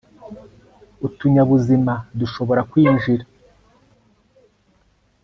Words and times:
utunyabuzima 1.07 1.93
dushobora 2.19 2.59
kwinjira 2.69 3.23